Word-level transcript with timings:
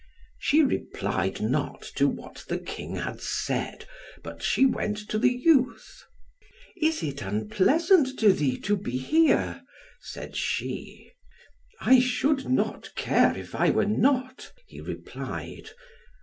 She 0.39 0.63
replied 0.63 1.41
not 1.41 1.83
to 1.93 2.07
what 2.07 2.45
the 2.47 2.57
king 2.57 2.95
had 2.95 3.21
said, 3.21 3.85
but 4.23 4.41
she 4.41 4.65
went 4.65 4.97
to 5.09 5.19
the 5.19 5.29
youth. 5.31 6.05
"Is 6.77 7.03
it 7.03 7.21
unpleasant 7.21 8.17
to 8.17 8.33
thee 8.33 8.57
to 8.61 8.75
be 8.75 8.97
here?" 8.97 9.61
said 9.99 10.35
she. 10.35 11.11
"I 11.79 11.99
should 11.99 12.49
not 12.49 12.95
care, 12.95 13.37
if 13.37 13.53
I 13.53 13.69
were 13.69 13.85
not," 13.85 14.51
he 14.65 14.81
replied. 14.81 15.69